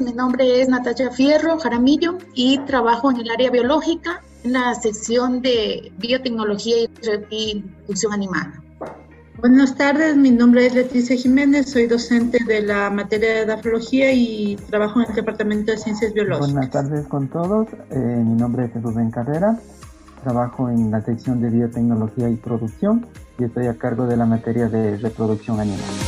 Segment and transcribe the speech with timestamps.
[0.00, 5.42] Mi nombre es Natalia Fierro Jaramillo y trabajo en el área biológica en la sección
[5.42, 8.52] de biotecnología y reproducción animal.
[9.38, 14.56] Buenas tardes, mi nombre es Leticia Jiménez, soy docente de la materia de edafología y
[14.68, 16.52] trabajo en el Departamento de Ciencias Biológicas.
[16.52, 19.58] Buenas tardes con todos, eh, mi nombre es Rubén Carrera,
[20.22, 23.06] trabajo en la sección de biotecnología y producción
[23.38, 26.07] y estoy a cargo de la materia de reproducción animal.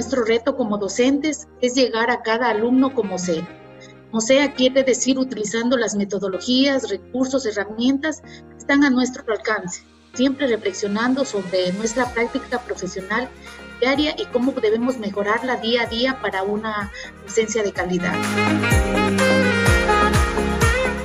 [0.00, 3.46] Nuestro reto como docentes es llegar a cada alumno como sea.
[4.10, 9.82] Como sea quiere decir utilizando las metodologías, recursos, herramientas que están a nuestro alcance,
[10.14, 13.28] siempre reflexionando sobre nuestra práctica profesional
[13.78, 16.90] diaria y cómo debemos mejorarla día a día para una
[17.26, 18.14] licencia de calidad.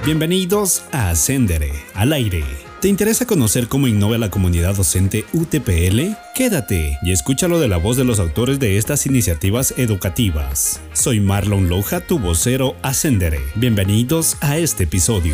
[0.06, 2.44] Bienvenidos a Ascendere, al aire.
[2.80, 6.16] ¿Te interesa conocer cómo innova la comunidad docente UTPL?
[6.36, 10.80] Quédate y escúchalo de la voz de los autores de estas iniciativas educativas.
[10.94, 13.40] Soy Marlon Loja, tu vocero Ascendere.
[13.56, 15.34] Bienvenidos a este episodio.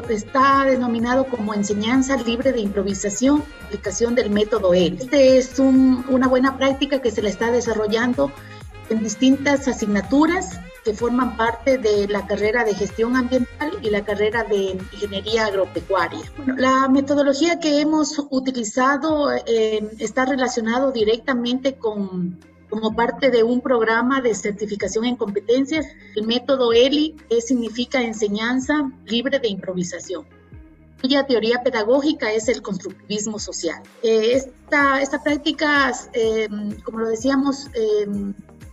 [0.00, 4.96] Está denominado como Enseñanza Libre de Improvisación, aplicación del método L.
[5.00, 8.32] Este es un, una buena práctica que se le está desarrollando
[8.90, 14.44] en distintas asignaturas que forman parte de la carrera de gestión ambiental y la carrera
[14.44, 16.20] de ingeniería agropecuaria.
[16.36, 22.38] Bueno, la metodología que hemos utilizado eh, está relacionado directamente con
[22.72, 25.84] como parte de un programa de certificación en competencias,
[26.16, 30.24] el método ELI, que significa enseñanza libre de improvisación
[31.02, 33.82] cuya teoría pedagógica es el constructivismo social.
[34.04, 36.48] Eh, esta, esta práctica, eh,
[36.84, 38.06] como lo decíamos, eh,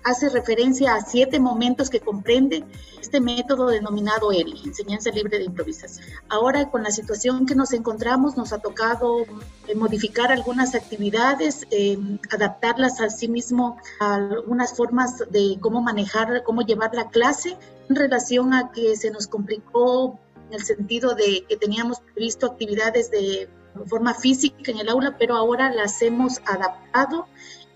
[0.03, 2.64] hace referencia a siete momentos que comprende
[3.02, 6.05] este método denominado ELI, enseñanza libre de improvisación.
[6.30, 9.23] Ahora, con la situación que nos encontramos, nos ha tocado
[9.67, 11.98] eh, modificar algunas actividades, eh,
[12.32, 17.58] adaptarlas a sí mismo a algunas formas de cómo manejar, cómo llevar la clase
[17.89, 23.11] en relación a que se nos complicó en el sentido de que teníamos previsto actividades
[23.11, 23.49] de
[23.86, 27.27] forma física en el aula, pero ahora las hemos adaptado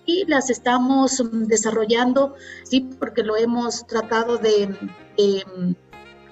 [0.06, 4.68] y las estamos mm, desarrollando, sí, porque lo hemos tratado de
[5.18, 5.74] mm,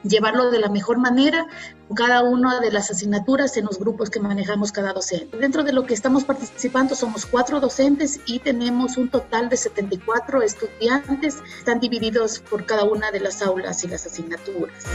[0.04, 1.48] llevarlo de la mejor manera
[1.88, 5.38] con cada una de las asignaturas en los grupos que manejamos cada docente.
[5.38, 10.42] Dentro de lo que estamos participando somos cuatro docentes y tenemos un total de 74
[10.42, 14.86] estudiantes, están divididos por cada una de las aulas y las asignaturas.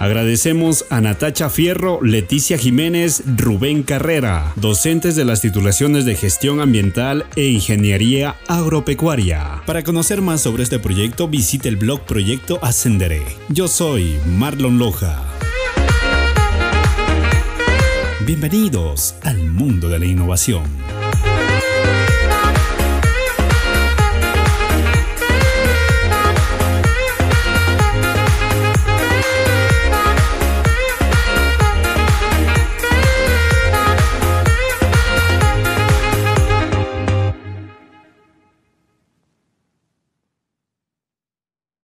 [0.00, 7.26] Agradecemos a Natacha Fierro, Leticia Jiménez, Rubén Carrera, docentes de las titulaciones de Gestión Ambiental
[7.34, 9.62] e Ingeniería Agropecuaria.
[9.66, 13.22] Para conocer más sobre este proyecto, visite el blog Proyecto Ascenderé.
[13.48, 15.20] Yo soy Marlon Loja.
[18.24, 20.62] Bienvenidos al mundo de la innovación.